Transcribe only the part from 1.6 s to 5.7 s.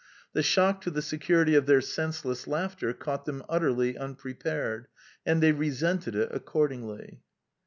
their senseless laughter caught them utterly unprepared; and they